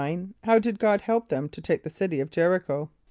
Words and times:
= 0.25 0.43
How 0.45 0.57
did 0.57 0.79
God 0.79 1.01
help 1.01 1.29
them 1.29 1.47
to 1.49 1.61
take 1.61 1.83
the 1.83 1.89
city 1.91 2.19
of 2.21 2.31
J[)e]r´[)i] 2.31 2.65
ch[=o]? 2.65 2.89